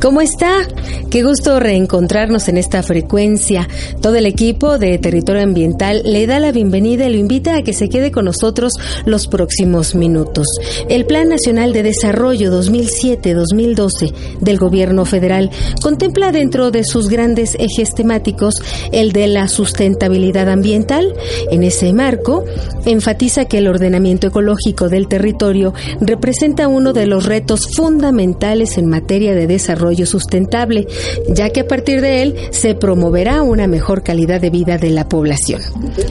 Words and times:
¿Cómo 0.00 0.20
está? 0.20 0.68
Qué 1.10 1.24
gusto 1.24 1.58
reencontrarnos 1.58 2.48
en 2.48 2.56
esta 2.56 2.84
frecuencia. 2.84 3.66
Todo 4.00 4.14
el 4.14 4.26
equipo 4.26 4.78
de 4.78 4.96
Territorio 4.98 5.42
Ambiental 5.42 6.02
le 6.04 6.28
da 6.28 6.38
la 6.38 6.52
bienvenida 6.52 7.08
y 7.08 7.12
lo 7.12 7.18
invita 7.18 7.56
a 7.56 7.62
que 7.62 7.72
se 7.72 7.88
quede 7.88 8.12
con 8.12 8.26
nosotros 8.26 8.74
los 9.06 9.26
próximos 9.26 9.96
minutos. 9.96 10.46
El 10.88 11.04
Plan 11.04 11.28
Nacional 11.28 11.72
de 11.72 11.82
Desarrollo 11.82 12.52
2007-2012 12.52 14.38
del 14.40 14.58
Gobierno 14.58 15.04
Federal 15.04 15.50
contempla 15.82 16.30
dentro 16.30 16.70
de 16.70 16.84
sus 16.84 17.08
grandes 17.08 17.56
ejes 17.58 17.92
temáticos 17.92 18.54
el 18.92 19.10
de 19.10 19.26
la 19.26 19.48
sustentabilidad 19.48 20.48
ambiental. 20.48 21.12
En 21.50 21.64
ese 21.64 21.92
marco, 21.92 22.44
enfatiza 22.84 23.46
que 23.46 23.58
el 23.58 23.66
ordenamiento 23.66 24.28
ecológico 24.28 24.88
del 24.88 25.08
territorio 25.08 25.74
representa 26.00 26.68
uno 26.68 26.92
de 26.92 27.06
los 27.06 27.26
retos 27.26 27.66
fundamentales 27.74 28.78
en 28.78 28.86
materia 28.86 29.34
de 29.34 29.48
desarrollo 29.48 29.87
sustentable, 30.06 30.86
ya 31.28 31.50
que 31.50 31.60
a 31.60 31.66
partir 31.66 32.00
de 32.00 32.22
él 32.22 32.34
se 32.50 32.74
promoverá 32.74 33.42
una 33.42 33.66
mejor 33.66 34.02
calidad 34.02 34.40
de 34.40 34.50
vida 34.50 34.78
de 34.78 34.90
la 34.90 35.08
población. 35.08 35.60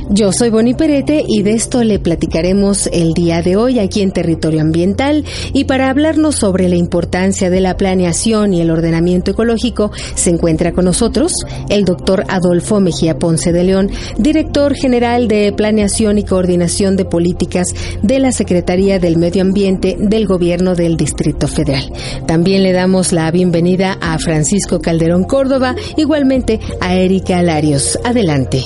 Yo 0.09 0.31
soy 0.31 0.49
Boni 0.49 0.73
Perete 0.73 1.23
y 1.27 1.43
de 1.43 1.53
esto 1.53 1.83
le 1.83 1.99
platicaremos 1.99 2.87
el 2.91 3.13
día 3.13 3.41
de 3.41 3.55
hoy 3.55 3.79
aquí 3.79 4.01
en 4.01 4.11
Territorio 4.11 4.61
Ambiental 4.61 5.23
y 5.53 5.65
para 5.65 5.89
hablarnos 5.89 6.35
sobre 6.35 6.69
la 6.69 6.75
importancia 6.75 7.49
de 7.49 7.61
la 7.61 7.77
planeación 7.77 8.53
y 8.53 8.61
el 8.61 8.71
ordenamiento 8.71 9.31
ecológico 9.31 9.91
se 10.15 10.29
encuentra 10.29 10.71
con 10.71 10.85
nosotros 10.85 11.31
el 11.69 11.85
doctor 11.85 12.23
Adolfo 12.27 12.79
Mejía 12.79 13.19
Ponce 13.19 13.51
de 13.51 13.63
León, 13.63 13.89
director 14.17 14.75
general 14.75 15.27
de 15.27 15.51
Planeación 15.51 16.17
y 16.17 16.23
Coordinación 16.23 16.95
de 16.95 17.05
Políticas 17.05 17.67
de 18.01 18.19
la 18.19 18.31
Secretaría 18.31 18.99
del 18.99 19.17
Medio 19.17 19.41
Ambiente 19.41 19.97
del 19.99 20.27
Gobierno 20.27 20.75
del 20.75 20.97
Distrito 20.97 21.47
Federal. 21.47 21.91
También 22.25 22.63
le 22.63 22.71
damos 22.71 23.11
la 23.11 23.29
bienvenida 23.31 23.66
a 23.99 24.17
Francisco 24.17 24.79
Calderón 24.79 25.25
Córdoba, 25.25 25.75
igualmente 25.97 26.59
a 26.79 26.95
Erika 26.95 27.39
Alarios. 27.39 27.99
Adelante. 28.03 28.63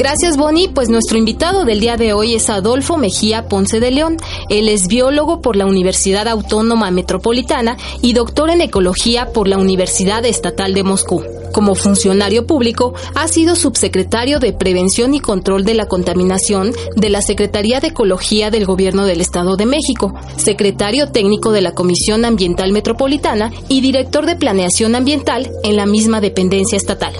Gracias, 0.00 0.38
Bonnie. 0.38 0.70
Pues 0.70 0.88
nuestro 0.88 1.18
invitado 1.18 1.66
del 1.66 1.78
día 1.78 1.98
de 1.98 2.14
hoy 2.14 2.34
es 2.34 2.48
Adolfo 2.48 2.96
Mejía 2.96 3.48
Ponce 3.48 3.80
de 3.80 3.90
León. 3.90 4.16
Él 4.48 4.70
es 4.70 4.86
biólogo 4.86 5.42
por 5.42 5.56
la 5.56 5.66
Universidad 5.66 6.26
Autónoma 6.26 6.90
Metropolitana 6.90 7.76
y 8.00 8.14
doctor 8.14 8.48
en 8.48 8.62
ecología 8.62 9.34
por 9.34 9.46
la 9.46 9.58
Universidad 9.58 10.24
Estatal 10.24 10.72
de 10.72 10.84
Moscú. 10.84 11.22
Como 11.52 11.74
funcionario 11.74 12.46
público, 12.46 12.94
ha 13.14 13.28
sido 13.28 13.56
subsecretario 13.56 14.38
de 14.38 14.54
Prevención 14.54 15.12
y 15.12 15.20
Control 15.20 15.66
de 15.66 15.74
la 15.74 15.84
Contaminación 15.84 16.72
de 16.96 17.10
la 17.10 17.20
Secretaría 17.20 17.80
de 17.80 17.88
Ecología 17.88 18.50
del 18.50 18.64
Gobierno 18.64 19.04
del 19.04 19.20
Estado 19.20 19.58
de 19.58 19.66
México, 19.66 20.14
secretario 20.38 21.10
técnico 21.10 21.52
de 21.52 21.60
la 21.60 21.74
Comisión 21.74 22.24
Ambiental 22.24 22.72
Metropolitana 22.72 23.52
y 23.68 23.82
director 23.82 24.24
de 24.24 24.36
Planeación 24.36 24.94
Ambiental 24.94 25.50
en 25.62 25.76
la 25.76 25.84
misma 25.84 26.22
dependencia 26.22 26.78
estatal. 26.78 27.12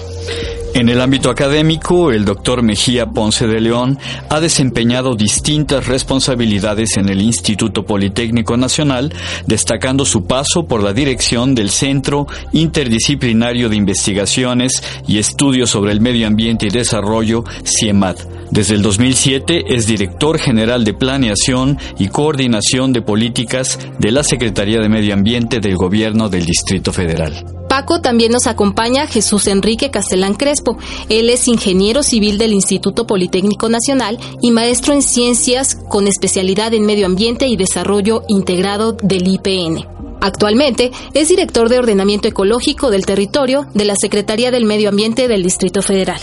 En 0.73 0.87
el 0.87 1.01
ámbito 1.01 1.29
académico, 1.29 2.11
el 2.11 2.23
doctor 2.23 2.63
Mejía 2.63 3.07
Ponce 3.07 3.45
de 3.45 3.59
León 3.59 3.99
ha 4.29 4.39
desempeñado 4.39 5.15
distintas 5.15 5.85
responsabilidades 5.85 6.95
en 6.95 7.09
el 7.09 7.21
Instituto 7.21 7.83
Politécnico 7.83 8.55
Nacional, 8.55 9.13
destacando 9.45 10.05
su 10.05 10.25
paso 10.25 10.65
por 10.67 10.81
la 10.81 10.93
dirección 10.93 11.55
del 11.55 11.71
Centro 11.71 12.25
Interdisciplinario 12.53 13.67
de 13.67 13.75
Investigaciones 13.75 14.81
y 15.07 15.19
Estudios 15.19 15.69
sobre 15.69 15.91
el 15.91 15.99
Medio 15.99 16.25
Ambiente 16.25 16.67
y 16.67 16.69
Desarrollo, 16.69 17.43
CIEMAD. 17.65 18.15
Desde 18.49 18.75
el 18.75 18.81
2007 18.81 19.75
es 19.75 19.87
director 19.87 20.39
general 20.39 20.85
de 20.85 20.93
Planeación 20.93 21.79
y 21.99 22.07
Coordinación 22.07 22.93
de 22.93 23.01
Políticas 23.01 23.77
de 23.99 24.11
la 24.11 24.23
Secretaría 24.23 24.79
de 24.79 24.89
Medio 24.89 25.13
Ambiente 25.13 25.59
del 25.59 25.75
Gobierno 25.75 26.29
del 26.29 26.45
Distrito 26.45 26.93
Federal. 26.93 27.60
Paco 27.71 28.01
también 28.01 28.33
nos 28.33 28.47
acompaña 28.47 29.07
Jesús 29.07 29.47
Enrique 29.47 29.91
Castellán 29.91 30.33
Crespo. 30.33 30.77
Él 31.07 31.29
es 31.29 31.47
ingeniero 31.47 32.03
civil 32.03 32.37
del 32.37 32.51
Instituto 32.51 33.07
Politécnico 33.07 33.69
Nacional 33.69 34.19
y 34.41 34.51
maestro 34.51 34.93
en 34.93 35.01
ciencias 35.01 35.77
con 35.87 36.05
especialidad 36.05 36.73
en 36.73 36.85
medio 36.85 37.05
ambiente 37.05 37.47
y 37.47 37.55
desarrollo 37.55 38.23
integrado 38.27 38.91
del 38.91 39.25
IPN. 39.25 39.85
Actualmente 40.19 40.91
es 41.13 41.29
director 41.29 41.69
de 41.69 41.79
ordenamiento 41.79 42.27
ecológico 42.27 42.91
del 42.91 43.05
territorio 43.05 43.65
de 43.73 43.85
la 43.85 43.95
Secretaría 43.95 44.51
del 44.51 44.65
Medio 44.65 44.89
Ambiente 44.89 45.29
del 45.29 45.41
Distrito 45.41 45.81
Federal. 45.81 46.19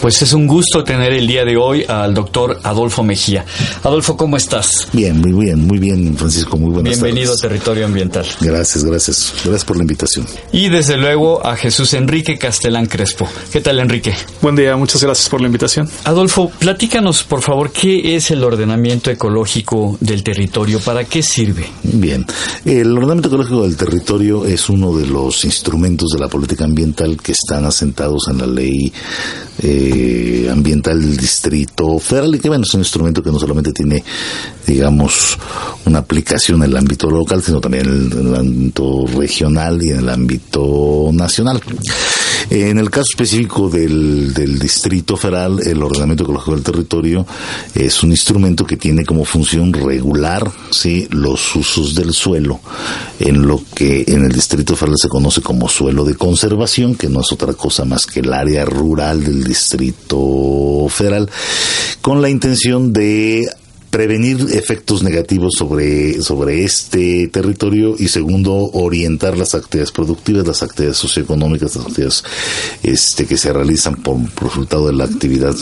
Pues 0.00 0.22
es 0.22 0.32
un 0.32 0.46
gusto 0.46 0.82
tener 0.82 1.12
el 1.12 1.26
día 1.26 1.44
de 1.44 1.58
hoy 1.58 1.84
al 1.86 2.14
doctor 2.14 2.58
Adolfo 2.62 3.02
Mejía. 3.02 3.44
Adolfo, 3.82 4.16
¿cómo 4.16 4.38
estás? 4.38 4.88
Bien, 4.94 5.20
muy 5.20 5.32
bien, 5.32 5.66
muy 5.66 5.78
bien, 5.78 6.16
Francisco, 6.16 6.56
muy 6.56 6.70
buenas 6.72 6.98
Bienvenido 6.98 7.34
a 7.34 7.36
Territorio 7.36 7.84
Ambiental. 7.84 8.24
Gracias, 8.40 8.82
gracias. 8.82 9.34
Gracias 9.44 9.64
por 9.66 9.76
la 9.76 9.82
invitación. 9.82 10.26
Y 10.52 10.70
desde 10.70 10.96
luego 10.96 11.46
a 11.46 11.54
Jesús 11.54 11.92
Enrique 11.92 12.38
Castelán 12.38 12.86
Crespo. 12.86 13.28
¿Qué 13.52 13.60
tal, 13.60 13.78
Enrique? 13.78 14.14
Buen 14.40 14.56
día, 14.56 14.74
muchas 14.74 15.02
gracias 15.04 15.28
por 15.28 15.42
la 15.42 15.48
invitación. 15.48 15.86
Adolfo, 16.04 16.50
platícanos, 16.58 17.22
por 17.22 17.42
favor, 17.42 17.70
¿qué 17.70 18.16
es 18.16 18.30
el 18.30 18.42
ordenamiento 18.42 19.10
ecológico 19.10 19.98
del 20.00 20.22
territorio? 20.22 20.80
¿Para 20.80 21.04
qué 21.04 21.22
sirve? 21.22 21.66
Bien, 21.82 22.24
el 22.64 22.90
ordenamiento 22.92 23.28
ecológico 23.28 23.64
del 23.64 23.76
territorio 23.76 24.46
es 24.46 24.70
uno 24.70 24.96
de 24.96 25.06
los 25.06 25.44
instrumentos 25.44 26.08
de 26.14 26.20
la 26.20 26.28
política 26.28 26.64
ambiental 26.64 27.18
que 27.22 27.32
están 27.32 27.66
asentados 27.66 28.28
en 28.30 28.38
la 28.38 28.46
ley 28.46 28.90
eh, 29.62 30.48
ambiental 30.50 31.00
del 31.00 31.16
distrito 31.16 31.98
federal 31.98 32.34
y 32.34 32.38
que 32.38 32.48
bueno, 32.48 32.64
es 32.64 32.74
un 32.74 32.80
instrumento 32.80 33.22
que 33.22 33.30
no 33.30 33.38
solamente 33.38 33.72
tiene, 33.72 34.02
digamos, 34.66 35.38
una 35.84 35.98
aplicación 35.98 36.62
en 36.62 36.70
el 36.70 36.76
ámbito 36.76 37.10
local, 37.10 37.42
sino 37.42 37.60
también 37.60 37.86
en 37.86 38.26
el 38.26 38.34
ámbito 38.34 39.06
regional 39.06 39.82
y 39.82 39.90
en 39.90 39.98
el 39.98 40.08
ámbito 40.08 41.10
nacional. 41.12 41.60
En 42.50 42.78
el 42.78 42.90
caso 42.90 43.06
específico 43.10 43.68
del, 43.68 44.34
del 44.34 44.58
Distrito 44.58 45.16
Federal, 45.16 45.60
el 45.64 45.80
ordenamiento 45.82 46.24
ecológico 46.24 46.56
del 46.56 46.64
territorio 46.64 47.24
es 47.76 48.02
un 48.02 48.10
instrumento 48.10 48.66
que 48.66 48.76
tiene 48.76 49.04
como 49.04 49.24
función 49.24 49.72
regular 49.72 50.50
¿sí? 50.72 51.06
los 51.12 51.54
usos 51.54 51.94
del 51.94 52.12
suelo 52.12 52.58
en 53.20 53.46
lo 53.46 53.62
que 53.72 54.04
en 54.08 54.24
el 54.24 54.32
Distrito 54.32 54.74
Federal 54.74 54.96
se 55.00 55.08
conoce 55.08 55.42
como 55.42 55.68
suelo 55.68 56.04
de 56.04 56.16
conservación, 56.16 56.96
que 56.96 57.08
no 57.08 57.20
es 57.20 57.30
otra 57.30 57.52
cosa 57.52 57.84
más 57.84 58.04
que 58.04 58.18
el 58.18 58.32
área 58.32 58.64
rural 58.64 59.22
del 59.22 59.44
Distrito 59.44 60.86
Federal, 60.88 61.30
con 62.00 62.20
la 62.20 62.30
intención 62.30 62.92
de 62.92 63.48
prevenir 63.90 64.46
efectos 64.52 65.02
negativos 65.02 65.54
sobre, 65.58 66.22
sobre 66.22 66.64
este 66.64 67.28
territorio 67.28 67.96
y 67.98 68.08
segundo, 68.08 68.54
orientar 68.72 69.36
las 69.36 69.54
actividades 69.54 69.92
productivas, 69.92 70.46
las 70.46 70.62
actividades 70.62 70.98
socioeconómicas, 70.98 71.76
las 71.76 71.86
actividades 71.86 72.24
este, 72.82 73.26
que 73.26 73.36
se 73.36 73.52
realizan 73.52 73.96
por 73.96 74.18
resultado 74.40 74.86
de 74.86 74.92
la 74.92 75.04
actividad 75.04 75.54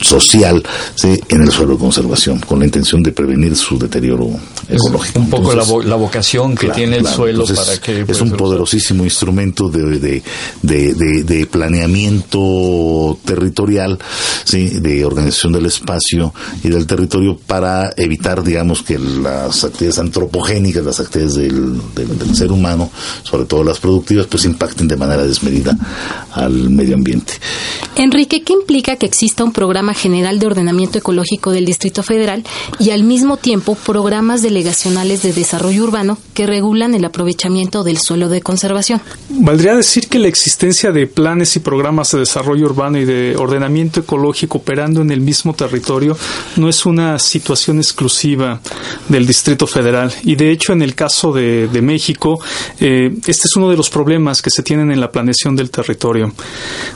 social 0.00 0.62
¿sí? 0.94 1.20
en 1.28 1.42
el 1.42 1.50
suelo 1.50 1.74
de 1.74 1.78
conservación, 1.78 2.38
con 2.40 2.58
la 2.58 2.64
intención 2.64 3.02
de 3.02 3.12
prevenir 3.12 3.56
su 3.56 3.78
deterioro 3.78 4.30
ecológico. 4.68 5.20
un 5.20 5.30
poco 5.30 5.54
la, 5.54 5.96
vocación 5.96 6.54
que 6.54 6.68
tiene 6.70 6.96
el 6.96 7.06
suelo 7.06 7.44
para 7.44 7.78
que... 7.78 8.04
Es 8.06 8.20
un 8.20 8.32
poderosísimo 8.32 9.04
instrumento 9.04 9.68
de, 9.68 9.98
de, 9.98 10.22
de, 10.62 11.24
de, 11.24 11.46
planeamiento 11.46 13.18
territorial, 13.24 13.98
¿sí? 14.44 14.80
de 14.80 15.04
organización 15.04 15.52
del 15.52 15.66
espacio 15.66 16.32
y 16.62 16.68
del 16.68 16.86
territorio 16.86 17.38
para 17.46 17.92
evitar, 17.96 18.42
digamos, 18.42 18.82
que 18.82 18.98
las 18.98 19.64
actividades 19.64 19.98
antropogénicas, 19.98 20.84
las 20.84 21.00
actividades 21.00 21.34
del, 21.36 21.80
del 21.94 22.34
ser 22.34 22.52
humano, 22.52 22.90
sobre 23.22 23.44
todo 23.44 23.64
las 23.64 23.78
productivas, 23.78 24.26
pues 24.26 24.44
impacten 24.44 24.88
de 24.88 24.96
manera 24.96 25.24
desmedida 25.24 25.76
al 26.32 26.70
medio 26.70 26.94
ambiente. 26.94 27.34
Enrique, 27.96 28.42
¿qué 28.42 28.52
implica 28.52 28.96
que 28.96 29.06
exista 29.06 29.44
un 29.44 29.52
programa 29.52 29.94
General 29.94 30.40
de 30.40 30.46
Ordenamiento 30.46 30.98
Ecológico 30.98 31.52
del 31.52 31.64
Distrito 31.64 32.02
Federal 32.02 32.42
y 32.80 32.90
al 32.90 33.04
mismo 33.04 33.36
tiempo 33.36 33.76
programas 33.76 34.42
delegacionales 34.42 35.22
de 35.22 35.32
desarrollo 35.32 35.84
urbano 35.84 36.18
que 36.34 36.46
regulan 36.46 36.94
el 36.94 37.04
aprovechamiento 37.04 37.84
del 37.84 37.98
suelo 37.98 38.28
de 38.28 38.42
conservación. 38.42 39.00
Valdría 39.28 39.76
decir 39.76 40.08
que 40.08 40.18
la 40.18 40.26
existencia 40.26 40.90
de 40.90 41.06
planes 41.06 41.54
y 41.54 41.60
programas 41.60 42.10
de 42.10 42.18
desarrollo 42.18 42.66
urbano 42.66 42.98
y 42.98 43.04
de 43.04 43.36
ordenamiento 43.36 44.00
ecológico 44.00 44.58
operando 44.58 45.00
en 45.00 45.12
el 45.12 45.20
mismo 45.20 45.54
territorio 45.54 46.16
no 46.56 46.68
es 46.68 46.86
una 46.86 47.18
situación 47.20 47.78
exclusiva 47.78 48.60
del 49.08 49.24
Distrito 49.24 49.68
Federal 49.68 50.12
y 50.24 50.34
de 50.34 50.50
hecho 50.50 50.72
en 50.72 50.82
el 50.82 50.96
caso 50.96 51.32
de, 51.32 51.68
México 51.84 52.40
eh, 52.80 53.14
este 53.26 53.46
es 53.46 53.56
uno 53.56 53.68
de 53.68 53.76
los 53.76 53.90
problemas 53.90 54.40
que 54.40 54.50
se 54.50 54.62
tienen 54.62 54.90
en 54.90 55.00
la 55.00 55.12
planeación 55.12 55.54
del 55.54 55.70
territorio. 55.70 56.32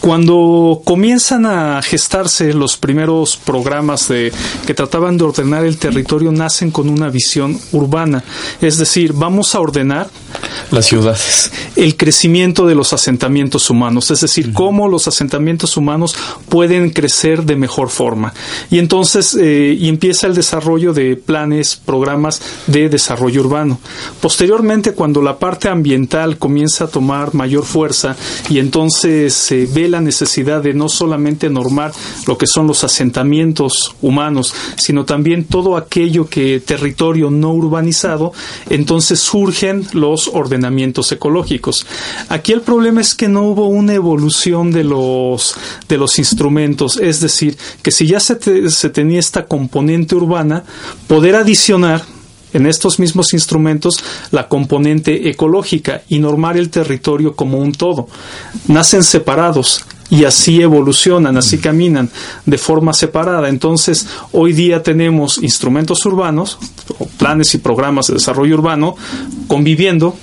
Cuando 0.00 0.80
comienzan 0.88 1.44
a 1.44 1.82
gestarse 1.82 2.54
los 2.54 2.78
primeros 2.78 3.36
programas 3.36 4.08
de, 4.08 4.32
que 4.66 4.72
trataban 4.72 5.18
de 5.18 5.24
ordenar 5.24 5.66
el 5.66 5.76
territorio, 5.76 6.32
nacen 6.32 6.70
con 6.70 6.88
una 6.88 7.10
visión 7.10 7.60
urbana. 7.72 8.24
Es 8.62 8.78
decir, 8.78 9.12
vamos 9.12 9.54
a 9.54 9.60
ordenar 9.60 10.08
las 10.70 10.86
ciudades. 10.86 11.50
El 11.76 11.96
crecimiento 11.96 12.66
de 12.66 12.74
los 12.74 12.92
asentamientos 12.92 13.70
humanos, 13.70 14.10
es 14.10 14.20
decir, 14.20 14.52
cómo 14.52 14.88
los 14.88 15.08
asentamientos 15.08 15.76
humanos 15.76 16.14
pueden 16.48 16.90
crecer 16.90 17.44
de 17.44 17.56
mejor 17.56 17.90
forma. 17.90 18.34
Y 18.70 18.78
entonces 18.78 19.34
eh, 19.34 19.76
y 19.78 19.88
empieza 19.88 20.26
el 20.26 20.34
desarrollo 20.34 20.92
de 20.92 21.16
planes, 21.16 21.76
programas 21.76 22.40
de 22.66 22.88
desarrollo 22.88 23.40
urbano. 23.42 23.78
Posteriormente, 24.20 24.92
cuando 24.92 25.22
la 25.22 25.38
parte 25.38 25.68
ambiental 25.68 26.38
comienza 26.38 26.84
a 26.84 26.88
tomar 26.88 27.34
mayor 27.34 27.64
fuerza 27.64 28.16
y 28.48 28.58
entonces 28.58 29.34
se 29.34 29.66
ve 29.66 29.88
la 29.88 30.00
necesidad 30.00 30.62
de 30.62 30.74
no 30.74 30.88
solamente 30.88 31.50
normar 31.50 31.92
lo 32.26 32.38
que 32.38 32.46
son 32.46 32.66
los 32.66 32.84
asentamientos 32.84 33.94
humanos, 34.02 34.54
sino 34.76 35.04
también 35.04 35.44
todo 35.44 35.76
aquello 35.76 36.28
que 36.28 36.60
territorio 36.60 37.30
no 37.30 37.52
urbanizado, 37.52 38.32
entonces 38.70 39.20
surgen 39.20 39.86
los 39.92 40.28
ordenamientos 40.48 41.12
ecológicos. 41.12 41.86
Aquí 42.28 42.52
el 42.52 42.62
problema 42.62 43.00
es 43.00 43.14
que 43.14 43.28
no 43.28 43.42
hubo 43.42 43.68
una 43.68 43.94
evolución 43.94 44.72
de 44.72 44.84
los 44.84 45.54
de 45.88 45.98
los 45.98 46.18
instrumentos, 46.18 46.98
es 46.98 47.20
decir, 47.20 47.56
que 47.82 47.90
si 47.90 48.06
ya 48.06 48.20
se, 48.20 48.70
se 48.70 48.90
tenía 48.90 49.20
esta 49.20 49.46
componente 49.46 50.14
urbana, 50.14 50.64
poder 51.06 51.36
adicionar 51.36 52.02
en 52.52 52.66
estos 52.66 52.98
mismos 52.98 53.32
instrumentos 53.34 54.02
la 54.30 54.48
componente 54.48 55.28
ecológica 55.28 56.02
y 56.08 56.18
normar 56.18 56.56
el 56.56 56.70
territorio 56.70 57.34
como 57.34 57.58
un 57.58 57.72
todo. 57.72 58.08
Nacen 58.68 59.02
separados 59.02 59.84
y 60.10 60.24
así 60.24 60.62
evolucionan, 60.62 61.36
así 61.36 61.58
caminan 61.58 62.10
de 62.46 62.58
forma 62.58 62.92
separada. 62.94 63.48
Entonces, 63.48 64.06
hoy 64.32 64.52
día 64.52 64.82
tenemos 64.82 65.38
instrumentos 65.42 66.04
urbanos, 66.06 66.58
planes 67.18 67.54
y 67.54 67.58
programas 67.58 68.06
de 68.06 68.14
desarrollo 68.14 68.54
urbano, 68.54 68.96
conviviendo 69.46 70.16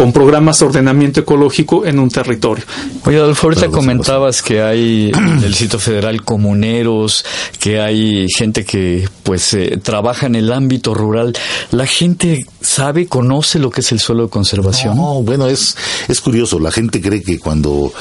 con 0.00 0.14
programas 0.14 0.58
de 0.58 0.64
ordenamiento 0.64 1.20
ecológico 1.20 1.84
en 1.84 1.98
un 1.98 2.08
territorio. 2.08 2.64
Oye, 3.04 3.18
Adolfo, 3.18 3.48
ahorita 3.48 3.68
comentabas 3.68 4.40
que 4.40 4.62
hay 4.62 5.12
en 5.14 5.40
el 5.44 5.54
sitio 5.54 5.78
federal 5.78 6.24
comuneros, 6.24 7.22
que 7.58 7.82
hay 7.82 8.26
gente 8.30 8.64
que 8.64 9.06
pues 9.22 9.52
eh, 9.52 9.78
trabaja 9.82 10.24
en 10.24 10.36
el 10.36 10.54
ámbito 10.54 10.94
rural. 10.94 11.34
¿La 11.70 11.86
gente 11.86 12.46
sabe, 12.62 13.08
conoce 13.08 13.58
lo 13.58 13.70
que 13.70 13.82
es 13.82 13.92
el 13.92 14.00
suelo 14.00 14.22
de 14.22 14.30
conservación? 14.30 14.96
No, 14.96 15.22
bueno, 15.22 15.46
es, 15.48 15.76
es 16.08 16.20
curioso. 16.22 16.58
La 16.58 16.70
gente 16.70 17.02
cree 17.02 17.22
que 17.22 17.38
cuando, 17.38 17.92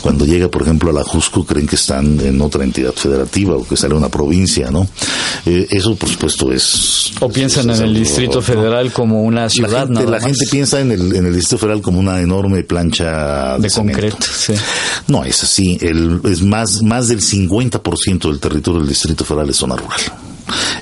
cuando 0.00 0.24
llega, 0.24 0.48
por 0.48 0.62
ejemplo, 0.62 0.90
a 0.90 0.92
la 0.92 1.02
Jusco, 1.02 1.44
creen 1.44 1.66
que 1.66 1.74
están 1.74 2.20
en 2.20 2.40
otra 2.40 2.62
entidad 2.62 2.92
federativa 2.92 3.56
o 3.56 3.66
que 3.66 3.76
sale 3.76 3.96
una 3.96 4.08
provincia, 4.08 4.70
¿no? 4.70 4.86
Eh, 5.44 5.66
eso, 5.70 5.96
por 5.96 6.08
supuesto, 6.08 6.52
es... 6.52 7.12
O 7.18 7.28
piensan 7.28 7.68
en 7.70 7.82
el 7.82 7.94
Distrito 7.94 8.40
Federal 8.42 8.92
como 8.92 9.22
una 9.22 9.48
ciudad, 9.48 9.88
La 9.88 9.96
gente, 10.00 10.10
la 10.12 10.20
gente 10.20 10.46
piensa 10.48 10.80
en 10.80 10.92
el, 10.92 11.16
en 11.16 11.26
el 11.26 11.34
Distrito 11.48 11.66
Federal 11.66 11.80
como 11.80 11.98
una 11.98 12.20
enorme 12.20 12.62
plancha 12.62 13.56
de, 13.58 13.70
concreto. 13.70 14.18
No, 15.06 15.24
es 15.24 15.42
así. 15.42 15.78
El, 15.80 16.20
es 16.24 16.42
más, 16.42 16.82
más 16.82 17.08
del 17.08 17.22
50% 17.22 18.28
del 18.28 18.38
territorio 18.38 18.80
del 18.80 18.90
Distrito 18.90 19.24
Federal 19.24 19.48
es 19.48 19.56
zona 19.56 19.76
rural. 19.76 19.98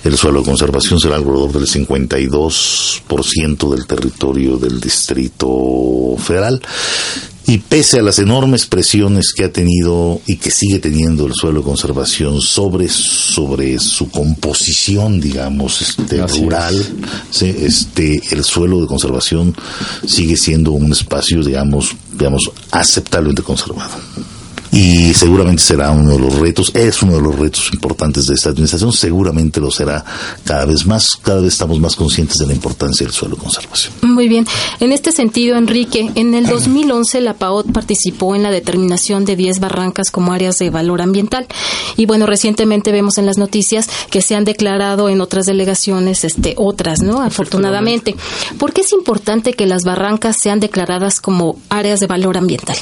El 0.03 0.17
suelo 0.17 0.41
de 0.41 0.47
conservación 0.47 0.99
será 0.99 1.15
alrededor 1.17 1.53
del 1.53 1.69
52% 1.69 3.71
del 3.71 3.87
territorio 3.87 4.57
del 4.57 4.81
Distrito 4.81 6.17
Federal. 6.19 6.61
Y 7.49 7.59
pese 7.59 8.01
a 8.01 8.03
las 8.03 8.19
enormes 8.19 8.67
presiones 8.67 9.33
que 9.33 9.45
ha 9.45 9.53
tenido 9.53 10.21
y 10.27 10.37
que 10.37 10.51
sigue 10.51 10.81
teniendo 10.81 11.27
el 11.27 11.35
suelo 11.35 11.61
de 11.61 11.65
conservación 11.65 12.41
sobre, 12.41 12.89
sobre 12.89 13.79
su 13.79 14.11
composición, 14.11 15.21
digamos, 15.21 15.81
este, 15.81 16.27
rural, 16.27 16.85
este, 17.41 18.21
el 18.33 18.43
suelo 18.43 18.81
de 18.81 18.89
conservación 18.89 19.55
sigue 20.07 20.37
siendo 20.37 20.73
un 20.73 20.91
espacio, 20.91 21.43
digamos, 21.45 21.95
digamos, 22.19 22.51
aceptablemente 22.73 23.43
conservado 23.43 23.95
y 24.77 25.15
seguramente 25.15 25.63
será 25.63 25.91
uno 25.91 26.11
de 26.11 26.19
los 26.19 26.35
retos, 26.35 26.71
es 26.75 27.03
uno 27.03 27.15
de 27.15 27.23
los 27.23 27.39
retos 27.39 27.71
importantes 27.73 28.27
de 28.27 28.35
esta 28.35 28.51
administración, 28.51 28.93
seguramente 28.93 29.59
lo 29.59 29.71
será 29.71 30.05
cada 30.45 30.67
vez 30.67 30.85
más, 30.85 31.17
cada 31.23 31.41
vez 31.41 31.55
estamos 31.55 31.81
más 31.81 31.97
conscientes 31.97 32.37
de 32.37 32.47
la 32.47 32.53
importancia 32.53 33.07
del 33.07 33.15
suelo 33.15 33.37
de 33.37 33.43
conservación. 33.43 33.95
Muy 34.03 34.29
bien, 34.29 34.47
en 34.81 34.93
este 34.93 35.13
sentido, 35.13 35.57
Enrique, 35.57 36.11
en 36.15 36.35
el 36.35 36.45
2011 36.47 37.23
la 37.23 37.33
PAOT 37.33 37.73
participó 37.73 38.35
en 38.35 38.43
la 38.43 38.51
determinación 38.51 39.25
de 39.25 39.35
10 39.35 39.61
barrancas 39.61 40.11
como 40.11 40.35
áreas 40.35 40.59
de 40.59 40.69
valor 40.69 41.01
ambiental 41.01 41.47
y 41.97 42.05
bueno, 42.05 42.27
recientemente 42.27 42.93
vemos 42.93 43.17
en 43.17 43.25
las 43.25 43.39
noticias 43.39 43.89
que 44.11 44.21
se 44.21 44.35
han 44.35 44.45
declarado 44.45 45.09
en 45.09 45.23
otras 45.23 45.47
delegaciones 45.47 46.23
este 46.23 46.53
otras, 46.59 47.01
¿no? 47.01 47.23
Afortunadamente. 47.23 48.15
¿Por 48.59 48.75
qué 48.75 48.83
es 48.83 48.93
importante 48.93 49.55
que 49.55 49.65
las 49.65 49.85
barrancas 49.85 50.37
sean 50.39 50.61
declaradas 50.61 51.21
como 51.21 51.57
áreas 51.71 52.01
de 52.01 52.07
valor 52.07 52.37
ambiental? 52.37 52.77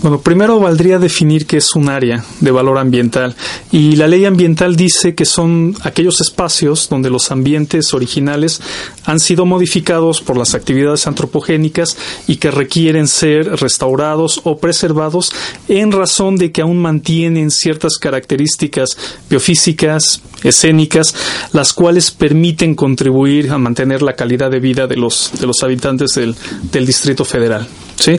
Bueno, 0.00 0.20
primero 0.20 0.60
valdría 0.60 1.00
definir 1.00 1.44
qué 1.44 1.56
es 1.56 1.74
un 1.74 1.88
área 1.88 2.24
de 2.38 2.52
valor 2.52 2.78
ambiental 2.78 3.34
y 3.72 3.96
la 3.96 4.06
ley 4.06 4.26
ambiental 4.26 4.76
dice 4.76 5.16
que 5.16 5.24
son 5.24 5.74
aquellos 5.82 6.20
espacios 6.20 6.88
donde 6.88 7.10
los 7.10 7.32
ambientes 7.32 7.92
originales 7.92 8.60
han 9.06 9.18
sido 9.18 9.44
modificados 9.44 10.20
por 10.20 10.36
las 10.36 10.54
actividades 10.54 11.08
antropogénicas 11.08 11.96
y 12.28 12.36
que 12.36 12.52
requieren 12.52 13.08
ser 13.08 13.60
restaurados 13.60 14.40
o 14.44 14.58
preservados 14.58 15.32
en 15.66 15.90
razón 15.90 16.36
de 16.36 16.52
que 16.52 16.62
aún 16.62 16.78
mantienen 16.78 17.50
ciertas 17.50 17.98
características 17.98 18.96
biofísicas, 19.28 20.22
escénicas, 20.44 21.12
las 21.52 21.72
cuales 21.72 22.12
permiten 22.12 22.76
contribuir 22.76 23.50
a 23.50 23.58
mantener 23.58 24.02
la 24.02 24.14
calidad 24.14 24.48
de 24.48 24.60
vida 24.60 24.86
de 24.86 24.96
los, 24.96 25.32
de 25.40 25.46
los 25.48 25.60
habitantes 25.64 26.14
del, 26.14 26.36
del 26.70 26.86
Distrito 26.86 27.24
Federal. 27.24 27.66
¿Sí? 27.98 28.18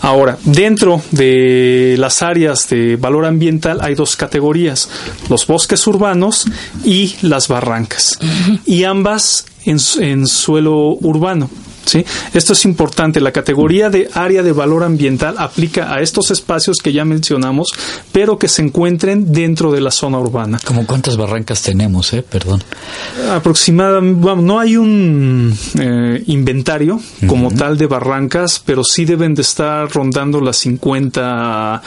Ahora, 0.00 0.38
dentro 0.44 1.00
de 1.10 1.96
las 1.98 2.22
áreas 2.22 2.68
de 2.68 2.96
valor 2.96 3.24
ambiental 3.24 3.78
hay 3.80 3.94
dos 3.94 4.16
categorías, 4.16 4.88
los 5.28 5.46
bosques 5.46 5.86
urbanos 5.86 6.44
y 6.84 7.14
las 7.22 7.48
barrancas, 7.48 8.18
y 8.66 8.84
ambas 8.84 9.46
en, 9.64 9.78
en 10.00 10.26
suelo 10.26 10.96
urbano. 11.00 11.48
¿Sí? 11.84 12.04
Esto 12.34 12.52
es 12.52 12.64
importante. 12.64 13.20
La 13.20 13.32
categoría 13.32 13.90
de 13.90 14.08
área 14.14 14.42
de 14.42 14.52
valor 14.52 14.84
ambiental 14.84 15.36
aplica 15.38 15.92
a 15.92 16.00
estos 16.00 16.30
espacios 16.30 16.78
que 16.78 16.92
ya 16.92 17.04
mencionamos, 17.04 17.68
pero 18.12 18.38
que 18.38 18.48
se 18.48 18.62
encuentren 18.62 19.32
dentro 19.32 19.72
de 19.72 19.80
la 19.80 19.90
zona 19.90 20.18
urbana. 20.18 20.58
¿Como 20.64 20.86
cuántas 20.86 21.16
barrancas 21.16 21.62
tenemos, 21.62 22.12
eh? 22.12 22.22
Perdón. 22.22 22.62
Aproximadamente, 23.30 24.28
no 24.36 24.58
hay 24.58 24.76
un 24.76 25.56
eh, 25.78 26.22
inventario 26.26 27.00
como 27.26 27.50
tal 27.50 27.76
de 27.78 27.86
barrancas, 27.86 28.60
pero 28.64 28.84
sí 28.84 29.04
deben 29.04 29.34
de 29.34 29.42
estar 29.42 29.90
rondando 29.90 30.40
las 30.40 30.56
50 30.58 31.82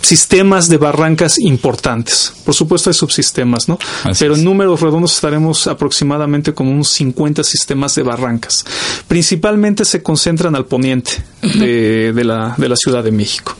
sistemas 0.00 0.68
de 0.68 0.76
barrancas 0.76 1.38
importantes. 1.38 2.32
Por 2.44 2.54
supuesto 2.54 2.90
hay 2.90 2.94
subsistemas, 2.94 3.68
¿no? 3.68 3.78
pero 4.18 4.34
en 4.34 4.44
números 4.44 4.80
redondos 4.80 5.14
estaremos 5.14 5.66
aproximadamente 5.66 6.52
como 6.52 6.70
unos 6.70 6.88
50 6.88 7.42
sistemas 7.44 7.94
de 7.94 8.02
barrancas 8.02 8.64
principalmente 9.08 9.84
se 9.84 10.02
concentran 10.02 10.54
al 10.54 10.66
poniente 10.66 11.22
de, 11.42 12.24
la, 12.24 12.54
de 12.56 12.68
la 12.68 12.76
Ciudad 12.76 13.02
de 13.02 13.10
México. 13.10 13.56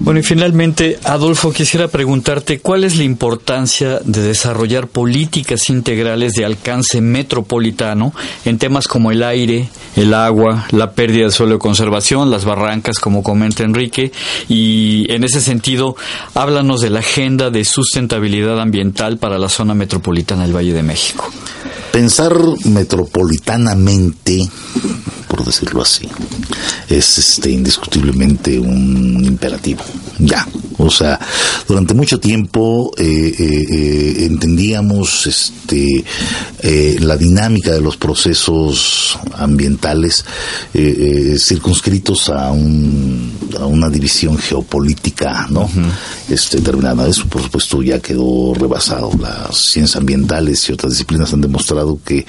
Bueno, 0.00 0.18
y 0.18 0.22
finalmente, 0.24 0.98
Adolfo, 1.04 1.52
quisiera 1.52 1.86
preguntarte 1.86 2.58
cuál 2.58 2.82
es 2.82 2.96
la 2.96 3.04
importancia 3.04 4.00
de 4.04 4.22
desarrollar 4.22 4.88
políticas 4.88 5.70
integrales 5.70 6.32
de 6.32 6.44
alcance 6.44 7.00
metropolitano 7.00 8.12
en 8.44 8.58
temas 8.58 8.88
como 8.88 9.12
el 9.12 9.22
aire, 9.22 9.68
el 9.94 10.12
agua, 10.12 10.66
la 10.72 10.92
pérdida 10.92 11.26
de 11.26 11.30
suelo 11.30 11.54
de 11.54 11.58
conservación, 11.60 12.30
las 12.30 12.44
barrancas, 12.44 12.98
como 12.98 13.22
comenta 13.22 13.62
Enrique, 13.62 14.10
y 14.48 15.06
en 15.08 15.22
ese 15.22 15.40
sentido, 15.40 15.94
háblanos 16.34 16.80
de 16.80 16.90
la 16.90 16.98
agenda 16.98 17.50
de 17.50 17.64
sustentabilidad 17.64 18.60
ambiental 18.60 19.18
para 19.18 19.38
la 19.38 19.48
zona 19.48 19.74
metropolitana 19.74 20.42
del 20.42 20.56
Valle 20.56 20.72
de 20.72 20.82
México. 20.82 21.30
Pensar 21.92 22.34
metropolitanamente, 22.64 24.48
por 25.42 25.52
decirlo 25.52 25.82
así, 25.82 26.08
es 26.88 27.18
este 27.18 27.50
indiscutiblemente 27.50 28.60
un 28.60 29.24
imperativo. 29.24 29.82
Ya, 30.20 30.46
O 30.78 30.90
sea, 30.90 31.18
durante 31.68 31.94
mucho 31.94 32.18
tiempo 32.18 32.92
eh, 32.96 33.04
eh, 33.38 33.66
eh, 33.70 34.24
entendíamos 34.26 35.26
este, 35.26 36.04
la 37.00 37.16
dinámica 37.16 37.72
de 37.72 37.80
los 37.80 37.96
procesos 37.96 39.18
ambientales 39.34 40.24
circunscritos 41.38 42.28
a, 42.30 42.52
un, 42.52 43.32
a 43.58 43.66
una 43.66 43.88
división 43.88 44.38
geopolítica, 44.38 45.46
¿no? 45.50 45.68
este, 46.28 46.58
determinada. 46.58 47.08
Eso, 47.08 47.26
por 47.26 47.42
supuesto, 47.42 47.82
ya 47.82 48.00
quedó 48.00 48.54
rebasado. 48.54 49.10
Las 49.20 49.56
ciencias 49.56 49.96
ambientales 49.96 50.68
y 50.68 50.72
otras 50.72 50.92
disciplinas 50.92 51.32
han 51.32 51.40
demostrado 51.40 51.98
que 52.04 52.26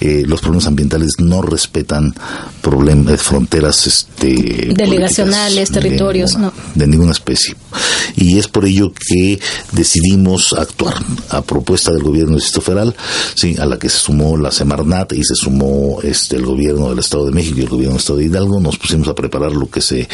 los 0.00 0.40
problemas 0.40 0.66
ambientales 0.66 1.12
no 1.18 1.42
respetan 1.42 2.14
problemas, 2.62 3.22
fronteras, 3.22 3.86
este, 3.86 4.72
delegacionales, 4.74 5.70
territorios, 5.70 6.36
no. 6.36 6.52
De 6.74 6.86
ninguna 6.86 7.12
especie 7.12 7.54
y 8.16 8.38
es 8.38 8.48
por 8.48 8.64
ello 8.64 8.92
que 8.92 9.38
decidimos 9.72 10.52
actuar 10.54 10.94
a 11.30 11.42
propuesta 11.42 11.92
del 11.92 12.02
gobierno 12.02 12.32
del 12.32 12.40
Distrito 12.40 12.60
Federal, 12.62 12.94
sí, 13.34 13.56
a 13.58 13.66
la 13.66 13.78
que 13.78 13.88
se 13.88 13.98
sumó 13.98 14.36
la 14.36 14.50
Semarnat 14.50 15.12
y 15.12 15.22
se 15.22 15.34
sumó 15.34 16.00
este 16.02 16.36
el 16.36 16.44
gobierno 16.44 16.90
del 16.90 16.98
Estado 16.98 17.26
de 17.26 17.32
México 17.32 17.58
y 17.58 17.62
el 17.62 17.68
gobierno 17.68 17.94
del 17.94 18.00
Estado 18.00 18.18
de 18.18 18.24
Hidalgo, 18.24 18.60
nos 18.60 18.78
pusimos 18.78 19.08
a 19.08 19.14
preparar 19.14 19.52
lo 19.52 19.70
que 19.70 19.80
se 19.80 20.08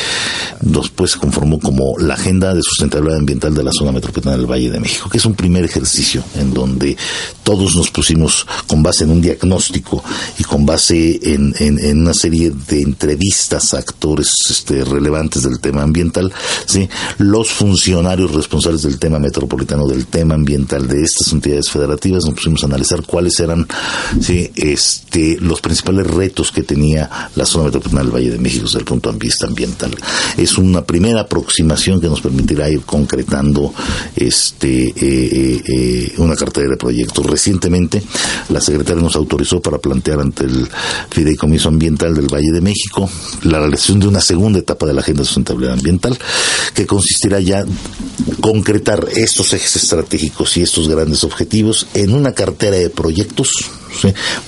después 0.61 1.17
conformó 1.17 1.59
como 1.61 1.99
la 1.99 2.15
Agenda 2.15 2.55
de 2.55 2.63
Sustentabilidad 2.63 3.19
Ambiental 3.19 3.55
de 3.55 3.63
la 3.63 3.73
Zona 3.73 3.93
Metropolitana 3.93 4.37
del 4.37 4.51
Valle 4.51 4.71
de 4.71 4.81
México, 4.81 5.09
que 5.09 5.19
es 5.19 5.25
un 5.25 5.35
primer 5.35 5.65
ejercicio 5.65 6.23
en 6.37 6.53
donde 6.53 6.97
todos 7.43 7.77
nos 7.77 7.91
pusimos 7.91 8.47
con 8.67 8.83
base 8.83 9.05
en 9.05 9.11
un 9.11 9.21
diagnóstico 9.21 10.03
y 10.39 10.45
con 10.45 10.67
base 10.67 11.21
en, 11.23 11.55
en, 11.59 12.01
una 12.01 12.15
serie 12.23 12.53
de 12.69 12.83
entrevistas 12.83 13.75
a 13.75 13.79
actores 13.79 14.33
este, 14.49 14.85
relevantes 14.85 15.43
del 15.43 15.59
tema 15.59 15.83
ambiental, 15.83 16.33
¿sí? 16.67 16.89
los 17.19 17.51
funcionarios 17.51 18.33
responsables 18.33 18.83
del 18.83 19.01
tema 19.01 19.19
metropolitano, 19.19 19.89
del 19.89 20.07
tema 20.07 20.35
ambiental 20.35 20.87
de 20.87 21.03
estas 21.03 21.33
entidades 21.33 21.69
federativas, 21.69 22.25
nos 22.25 22.35
pusimos 22.35 22.63
a 22.63 22.67
analizar 22.67 23.03
cuáles 23.03 23.41
eran 23.41 23.67
¿sí? 24.21 24.53
este, 24.55 25.37
los 25.41 25.61
principales 25.61 26.07
retos 26.07 26.53
que 26.53 26.63
tenía 26.63 27.11
la 27.35 27.45
zona 27.45 27.65
metropolitana 27.65 28.05
del 28.05 28.15
Valle 28.15 28.31
de 28.31 28.39
México 28.39 28.67
desde 28.67 28.79
el 28.79 28.85
punto 28.85 29.11
de 29.11 29.19
vista 29.19 29.49
ambiental. 29.49 29.91
Es 30.37 30.57
una 30.59 30.83
primera 30.83 31.23
aproximación 31.23 32.01
que 32.01 32.09
nos 32.09 32.21
permitirá 32.21 32.71
ir 32.71 32.83
concretando 32.83 33.75
este, 34.15 34.89
eh, 34.89 34.95
eh, 34.97 35.63
eh, 35.67 36.13
una 36.19 36.37
cartera 36.37 36.69
de 36.69 36.77
proyectos. 36.77 37.27
Recientemente, 37.27 38.01
la 38.49 38.61
secretaria 38.61 39.03
nos 39.03 39.17
autorizó 39.17 39.61
para 39.61 39.79
plantear 39.79 40.21
ante 40.21 40.45
el 40.45 40.69
Fideicomiso 41.11 41.69
Ambiental 41.69 42.12
del 42.15 42.33
Valle 42.33 42.53
de 42.53 42.61
México 42.61 43.09
la 43.43 43.59
realización 43.59 44.01
de 44.01 44.09
una 44.09 44.21
segunda 44.21 44.59
etapa 44.59 44.87
de 44.87 44.95
la 44.95 45.01
Agenda 45.01 45.23
de 45.23 45.27
Sustentabilidad 45.27 45.75
Ambiental, 45.75 46.19
que 46.75 46.87
consistirá 46.87 47.41
ya 47.41 47.65
concretar 48.41 49.09
estos 49.15 49.53
ejes 49.53 49.77
estratégicos 49.77 50.57
y 50.57 50.63
estos 50.63 50.89
grandes 50.89 51.25
objetivos 51.25 51.87
en 51.95 52.15
una 52.15 52.33
cartera 52.33 52.77
de 52.77 52.91
proyectos 52.91 53.71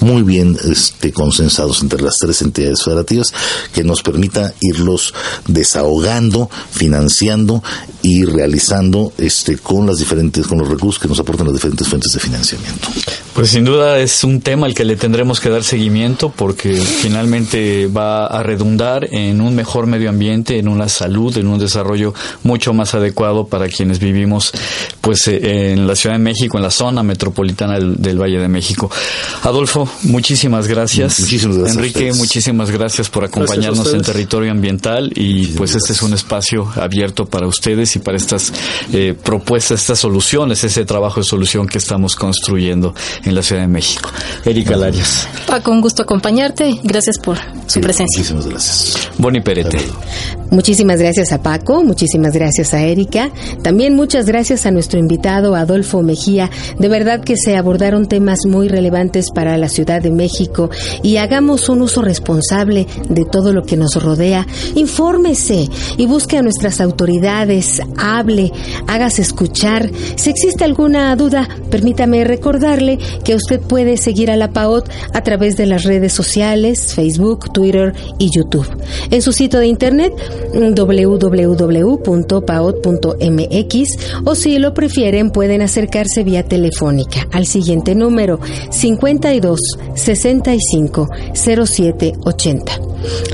muy 0.01 0.23
bien 0.23 0.57
este, 0.71 1.13
consensados 1.13 1.83
entre 1.83 2.03
las 2.03 2.17
tres 2.17 2.43
entidades 2.43 2.83
federativas 2.83 3.33
que 3.73 3.85
nos 3.85 4.03
permita 4.03 4.55
irlos 4.61 5.15
desahogando, 5.47 6.51
financiando 6.71 7.63
y 8.03 8.25
realizando 8.25 9.13
este, 9.19 9.59
con 9.59 9.87
las 9.87 9.99
diferentes, 9.99 10.47
con 10.47 10.59
los 10.59 10.69
recursos 10.69 11.01
que 11.01 11.09
nos 11.09 11.19
aportan 11.19 11.47
las 11.47 11.55
diferentes 11.55 11.89
fuentes 11.89 12.13
de 12.13 12.21
financiamiento. 12.21 12.89
Pues 13.35 13.51
sin 13.51 13.65
duda 13.65 13.99
es 13.99 14.23
un 14.25 14.41
tema 14.41 14.67
al 14.67 14.75
que 14.75 14.85
le 14.85 14.97
tendremos 14.97 15.41
que 15.41 15.49
dar 15.49 15.65
seguimiento 15.65 16.31
porque 16.31 16.77
finalmente 16.77 17.87
va 17.87 18.27
a 18.27 18.43
redundar 18.43 19.09
en 19.11 19.41
un 19.41 19.55
mejor 19.55 19.87
medio 19.87 20.09
ambiente, 20.09 20.59
en 20.59 20.69
una 20.69 20.89
salud, 20.89 21.37
en 21.37 21.49
un 21.49 21.59
desarrollo 21.59 22.15
mucho 22.43 22.73
más 22.73 22.95
adecuado 22.95 23.47
para 23.47 23.69
quienes 23.69 23.99
vivimos 23.99 24.53
pues 25.01 25.27
eh, 25.29 25.73
en 25.73 25.87
la 25.87 25.97
Ciudad 25.97 26.17
de 26.17 26.23
México, 26.23 26.59
en 26.59 26.63
la 26.63 26.71
zona 26.71 27.03
metropolitana 27.03 27.79
del, 27.79 28.19
Valle 28.21 28.39
de 28.39 28.49
México. 28.49 28.91
Adolfo, 29.43 29.89
muchísimas 30.03 30.67
gracias. 30.69 31.21
Muchísimas 31.21 31.57
gracias. 31.57 31.77
Enrique, 31.77 32.13
muchísimas 32.13 32.71
gracias 32.71 33.09
por 33.09 33.25
acompañarnos 33.25 33.93
en 33.93 34.03
territorio 34.03 34.51
ambiental 34.51 35.13
y 35.15 35.49
pues 35.49 35.75
este 35.75 35.93
es 35.93 36.03
un 36.03 36.15
espacio 36.15 36.71
abierto 36.77 37.27
para 37.27 37.47
ustedes 37.47 37.97
y 37.97 37.99
para 37.99 38.17
estas 38.17 38.53
eh, 38.93 39.15
propuestas, 39.21 39.81
estas 39.81 39.99
soluciones, 39.99 40.65
ese 40.65 40.85
trabajo 40.85 41.21
de 41.21 41.25
solución 41.25 41.67
que 41.67 41.79
estamos 41.79 42.17
construyendo 42.17 42.95
en 43.25 43.35
la 43.35 43.43
Ciudad 43.43 43.63
de 43.63 43.69
México. 43.69 44.11
Erika 44.45 44.77
Larios. 44.77 45.27
Paco, 45.47 45.71
un 45.71 45.81
gusto 45.81 46.03
acompañarte. 46.03 46.81
Gracias 46.83 47.19
por 47.19 47.39
su 47.67 47.81
presencia. 47.81 48.19
Muchísimas 48.19 48.47
gracias. 48.47 49.09
Boni 49.19 49.41
Perete. 49.41 49.79
Muchísimas 50.51 51.01
gracias 51.01 51.33
a 51.33 51.43
Paco, 51.43 51.83
muchísimas 51.83 52.33
gracias 52.33 52.75
a 52.75 52.83
Erika, 52.85 53.31
también 53.63 53.97
muchas 53.97 54.27
gracias 54.27 54.67
a 54.67 54.71
nuestro 54.71 55.01
invitado 55.01 55.57
Adolfo 55.57 56.03
Mejía. 56.03 56.49
De 56.79 56.89
verdad 56.89 57.25
que 57.25 57.37
se 57.37 57.57
abordaron 57.57 58.07
temas 58.07 58.41
muy 58.47 58.69
relevantes 58.69 59.24
para 59.33 59.59
la 59.59 59.69
Ciudad 59.69 60.03
de 60.03 60.11
México 60.11 60.71
y 61.03 61.17
hagamos 61.17 61.69
un 61.69 61.83
uso 61.83 62.03
responsable 62.03 62.87
de 63.09 63.25
todo 63.25 63.53
lo 63.53 63.63
que 63.65 63.77
nos 63.77 64.03
rodea. 64.03 64.47
Infórmese 64.75 65.69
y 65.97 66.07
busque 66.07 66.39
a 66.39 66.43
nuestras 66.43 66.81
autoridades, 66.81 67.81
hable, 67.97 68.53
hágase 68.87 69.23
escuchar. 69.23 69.91
Si 70.17 70.31
existe 70.31 70.65
alguna 70.65 71.15
duda, 71.17 71.49
permítame 71.71 72.25
recordarle 72.25 72.99
que 73.25 73.35
usted 73.35 73.61
puede 73.61 73.97
seguir 73.97 74.31
a 74.31 74.37
la 74.37 74.53
PAOT 74.53 74.89
a 75.13 75.23
través 75.23 75.57
de 75.57 75.67
las 75.67 75.85
redes 75.85 76.13
sociales, 76.13 76.95
Facebook, 76.95 77.53
Twitter 77.53 77.95
y 78.19 78.31
YouTube. 78.35 78.67
En 79.11 79.23
su 79.23 79.33
sitio 79.33 79.61
de 79.61 79.67
internet 79.67 80.13
www.paot.mx 80.55 81.45
o 84.25 84.35
si 84.35 84.59
lo 84.59 84.75
prefieren 84.75 85.31
pueden 85.31 85.63
acercarse 85.63 86.25
vía 86.25 86.45
telefónica 86.45 87.27
al 87.33 87.47
siguiente 87.47 87.95
número 87.95 88.41
52 89.15 89.61
65 89.95 91.09
07 91.33 92.13
80. 92.25 92.73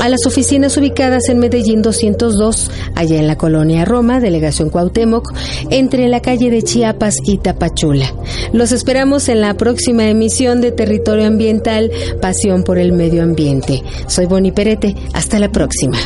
A 0.00 0.08
las 0.08 0.26
oficinas 0.26 0.76
ubicadas 0.76 1.28
en 1.28 1.38
Medellín 1.38 1.80
202, 1.80 2.70
allá 2.96 3.18
en 3.18 3.26
la 3.26 3.36
colonia 3.36 3.84
Roma, 3.84 4.20
delegación 4.20 4.68
Cuauhtémoc, 4.68 5.32
entre 5.70 6.08
la 6.08 6.20
calle 6.20 6.50
de 6.50 6.62
Chiapas 6.62 7.16
y 7.24 7.38
Tapachula. 7.38 8.12
Los 8.52 8.72
esperamos 8.72 9.28
en 9.28 9.40
la 9.40 9.54
próxima 9.54 10.08
emisión 10.08 10.60
de 10.60 10.72
Territorio 10.72 11.26
Ambiental, 11.26 11.90
Pasión 12.20 12.64
por 12.64 12.78
el 12.78 12.92
Medio 12.92 13.22
Ambiente. 13.22 13.82
Soy 14.06 14.26
Boni 14.26 14.50
Perete, 14.50 14.96
hasta 15.14 15.38
la 15.38 15.50
próxima. 15.50 15.98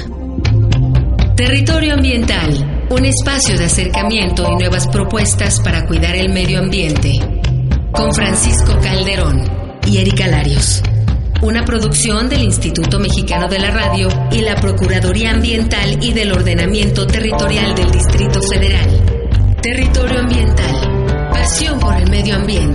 Territorio 1.36 1.94
Ambiental, 1.94 2.86
un 2.90 3.04
espacio 3.06 3.58
de 3.58 3.64
acercamiento 3.64 4.46
y 4.52 4.56
nuevas 4.56 4.86
propuestas 4.88 5.60
para 5.60 5.86
cuidar 5.86 6.14
el 6.14 6.32
medio 6.32 6.58
ambiente. 6.58 7.12
Con 7.92 8.12
Francisco 8.12 8.76
Calderón 8.82 9.63
y 9.86 9.98
Erika 9.98 10.26
Larios. 10.26 10.82
Una 11.42 11.64
producción 11.64 12.28
del 12.28 12.42
Instituto 12.42 12.98
Mexicano 12.98 13.48
de 13.48 13.58
la 13.58 13.70
Radio 13.70 14.08
y 14.32 14.40
la 14.40 14.56
Procuraduría 14.56 15.32
Ambiental 15.32 16.02
y 16.02 16.12
del 16.12 16.32
Ordenamiento 16.32 17.06
Territorial 17.06 17.74
del 17.74 17.90
Distrito 17.90 18.40
Federal. 18.42 18.88
Territorio 19.60 20.20
Ambiental. 20.20 21.28
Pasión 21.30 21.78
por 21.78 21.96
el 21.96 22.08
medio 22.10 22.36
ambiente. 22.36 22.74